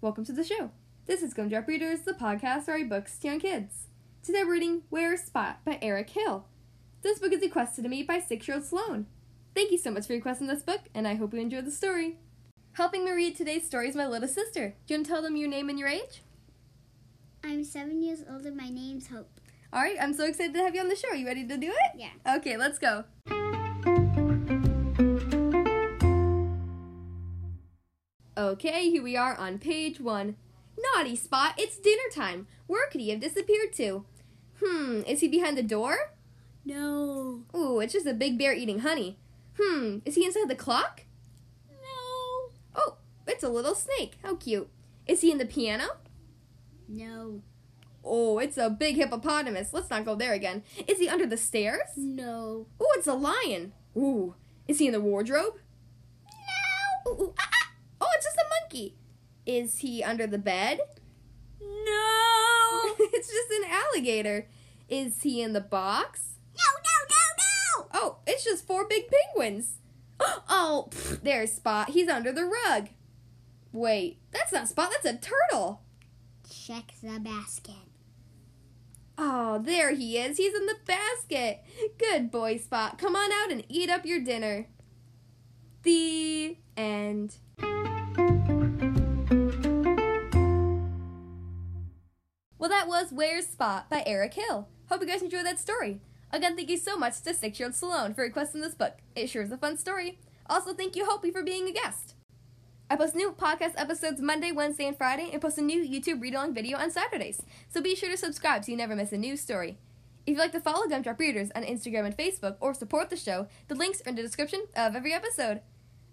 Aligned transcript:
welcome 0.00 0.24
to 0.24 0.32
the 0.32 0.42
show. 0.42 0.70
This 1.06 1.22
is 1.22 1.32
Gumdrop 1.32 1.68
Readers, 1.68 2.00
the 2.00 2.12
podcast 2.12 2.66
where 2.66 2.76
I 2.76 2.82
books 2.82 3.16
to 3.18 3.28
young 3.28 3.38
kids. 3.38 3.86
Today 4.20 4.42
we're 4.42 4.54
reading 4.54 4.82
Where's 4.90 5.20
Spot 5.20 5.64
by 5.64 5.78
Eric 5.80 6.10
Hill. 6.10 6.46
This 7.02 7.20
book 7.20 7.32
is 7.32 7.40
requested 7.40 7.84
to 7.84 7.88
me 7.88 8.02
by 8.02 8.18
six-year-old 8.18 8.64
Sloan. 8.66 9.06
Thank 9.54 9.70
you 9.70 9.78
so 9.78 9.92
much 9.92 10.08
for 10.08 10.12
requesting 10.12 10.48
this 10.48 10.64
book, 10.64 10.80
and 10.92 11.06
I 11.06 11.14
hope 11.14 11.32
you 11.32 11.38
enjoy 11.38 11.60
the 11.60 11.70
story. 11.70 12.18
Helping 12.72 13.04
me 13.04 13.12
read 13.12 13.36
today's 13.36 13.64
story 13.64 13.88
is 13.88 13.94
my 13.94 14.08
little 14.08 14.26
sister. 14.26 14.74
Do 14.86 14.94
you 14.94 14.98
want 14.98 15.06
to 15.06 15.12
tell 15.12 15.22
them 15.22 15.36
your 15.36 15.48
name 15.48 15.68
and 15.68 15.78
your 15.78 15.88
age? 15.88 16.24
I'm 17.44 17.62
seven 17.62 18.02
years 18.02 18.24
old 18.28 18.46
and 18.46 18.56
my 18.56 18.68
name's 18.68 19.06
Hope. 19.06 19.40
All 19.72 19.80
right, 19.80 19.96
I'm 20.00 20.14
so 20.14 20.24
excited 20.24 20.52
to 20.54 20.60
have 20.62 20.74
you 20.74 20.80
on 20.80 20.88
the 20.88 20.96
show. 20.96 21.10
Are 21.10 21.16
you 21.16 21.26
ready 21.26 21.46
to 21.46 21.56
do 21.56 21.68
it? 21.68 21.92
Yeah. 21.96 22.36
Okay, 22.38 22.56
let's 22.56 22.80
go. 22.80 23.04
Okay, 28.36 28.90
here 28.90 29.02
we 29.02 29.16
are 29.16 29.36
on 29.36 29.58
page 29.58 30.00
one. 30.00 30.34
Naughty 30.76 31.14
Spot, 31.14 31.54
it's 31.56 31.78
dinner 31.78 32.08
time. 32.12 32.48
Where 32.66 32.88
could 32.88 33.00
he 33.00 33.10
have 33.10 33.20
disappeared 33.20 33.72
to? 33.74 34.04
Hmm, 34.60 35.02
is 35.06 35.20
he 35.20 35.28
behind 35.28 35.56
the 35.56 35.62
door? 35.62 36.12
No. 36.64 37.44
Ooh, 37.54 37.78
it's 37.78 37.92
just 37.92 38.06
a 38.06 38.12
big 38.12 38.36
bear 38.36 38.52
eating 38.52 38.80
honey. 38.80 39.18
Hmm, 39.60 39.98
is 40.04 40.16
he 40.16 40.24
inside 40.24 40.48
the 40.48 40.56
clock? 40.56 41.02
No. 41.70 42.50
Oh, 42.74 42.96
it's 43.28 43.44
a 43.44 43.48
little 43.48 43.76
snake. 43.76 44.18
How 44.24 44.34
cute. 44.34 44.68
Is 45.06 45.20
he 45.20 45.30
in 45.30 45.38
the 45.38 45.46
piano? 45.46 45.90
No. 46.88 47.40
Oh, 48.04 48.40
it's 48.40 48.58
a 48.58 48.68
big 48.68 48.96
hippopotamus. 48.96 49.72
Let's 49.72 49.90
not 49.90 50.04
go 50.04 50.16
there 50.16 50.32
again. 50.32 50.64
Is 50.88 50.98
he 50.98 51.08
under 51.08 51.26
the 51.26 51.36
stairs? 51.36 51.90
No. 51.96 52.66
Oh, 52.80 52.94
it's 52.96 53.06
a 53.06 53.14
lion. 53.14 53.74
Ooh, 53.96 54.34
is 54.66 54.80
he 54.80 54.86
in 54.86 54.92
the 54.92 55.00
wardrobe? 55.00 55.54
No. 57.06 57.12
Ooh, 57.12 57.22
ooh, 57.22 57.34
ah, 57.38 57.48
ah. 57.52 57.70
Oh, 58.00 58.08
it's 58.74 58.92
just 58.92 58.94
a 58.94 58.94
monkey. 58.94 58.94
Is 59.46 59.78
he 59.78 60.02
under 60.02 60.26
the 60.26 60.38
bed? 60.38 60.80
No. 61.60 62.94
it's 62.98 63.28
just 63.28 63.50
an 63.50 63.70
alligator. 63.70 64.48
Is 64.88 65.22
he 65.22 65.42
in 65.42 65.52
the 65.52 65.60
box? 65.60 66.38
No, 66.56 66.62
no, 66.82 67.06
no, 67.10 67.26
no. 67.38 67.88
Oh, 67.94 68.16
it's 68.26 68.44
just 68.44 68.66
four 68.66 68.86
big 68.86 69.04
penguins. 69.10 69.78
Oh, 70.48 70.88
pff, 70.90 71.22
there's 71.22 71.52
Spot. 71.52 71.90
He's 71.90 72.08
under 72.08 72.32
the 72.32 72.44
rug. 72.44 72.88
Wait, 73.72 74.20
that's 74.30 74.52
not 74.52 74.68
Spot. 74.68 74.90
That's 74.90 75.04
a 75.04 75.18
turtle. 75.18 75.82
Check 76.48 76.92
the 77.02 77.18
basket. 77.18 77.74
Oh, 79.18 79.58
there 79.58 79.94
he 79.94 80.18
is. 80.18 80.36
He's 80.36 80.54
in 80.54 80.66
the 80.66 80.76
basket. 80.86 81.64
Good 81.98 82.30
boy, 82.30 82.58
Spot. 82.58 82.96
Come 82.96 83.16
on 83.16 83.32
out 83.32 83.50
and 83.50 83.64
eat 83.68 83.90
up 83.90 84.06
your 84.06 84.20
dinner. 84.20 84.68
The 85.82 86.56
end. 86.76 87.36
That 92.84 92.90
was 92.90 93.12
Where's 93.12 93.46
Spot 93.46 93.88
by 93.88 94.02
Eric 94.04 94.34
Hill. 94.34 94.68
Hope 94.90 95.00
you 95.00 95.06
guys 95.06 95.22
enjoyed 95.22 95.46
that 95.46 95.58
story. 95.58 96.02
Again, 96.30 96.54
thank 96.54 96.68
you 96.68 96.76
so 96.76 96.98
much 96.98 97.18
to 97.22 97.32
six 97.32 97.58
year 97.58 97.68
old 97.68 97.74
Sloan 97.74 98.12
for 98.12 98.20
requesting 98.20 98.60
this 98.60 98.74
book. 98.74 98.98
It 99.16 99.30
sure 99.30 99.40
is 99.40 99.50
a 99.50 99.56
fun 99.56 99.78
story. 99.78 100.18
Also, 100.50 100.74
thank 100.74 100.94
you, 100.94 101.06
Hopi, 101.06 101.30
for 101.30 101.42
being 101.42 101.66
a 101.66 101.72
guest. 101.72 102.14
I 102.90 102.96
post 102.96 103.14
new 103.14 103.32
podcast 103.32 103.72
episodes 103.78 104.20
Monday, 104.20 104.52
Wednesday, 104.52 104.86
and 104.86 104.98
Friday, 104.98 105.30
and 105.32 105.40
post 105.40 105.56
a 105.56 105.62
new 105.62 105.82
YouTube 105.82 106.20
read 106.20 106.34
along 106.34 106.52
video 106.52 106.76
on 106.76 106.90
Saturdays. 106.90 107.40
So 107.70 107.80
be 107.80 107.94
sure 107.94 108.10
to 108.10 108.18
subscribe 108.18 108.66
so 108.66 108.72
you 108.72 108.76
never 108.76 108.94
miss 108.94 109.12
a 109.12 109.16
new 109.16 109.38
story. 109.38 109.78
If 110.26 110.32
you'd 110.32 110.38
like 110.38 110.52
to 110.52 110.60
follow 110.60 110.86
Gumdrop 110.86 111.18
Readers 111.18 111.50
on 111.56 111.62
Instagram 111.62 112.04
and 112.04 112.14
Facebook 112.14 112.56
or 112.60 112.74
support 112.74 113.08
the 113.08 113.16
show, 113.16 113.46
the 113.68 113.76
links 113.76 114.02
are 114.02 114.10
in 114.10 114.16
the 114.16 114.20
description 114.20 114.66
of 114.76 114.94
every 114.94 115.14
episode. 115.14 115.62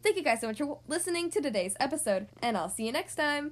Thank 0.01 0.15
you 0.15 0.23
guys 0.23 0.39
so 0.39 0.47
much 0.47 0.59
for 0.59 0.79
listening 0.87 1.31
to 1.31 1.41
today's 1.41 1.75
episode, 1.81 2.27
and 2.41 2.55
I'll 2.55 2.69
see 2.69 2.85
you 2.85 2.93
next 2.93 3.15
time. 3.15 3.51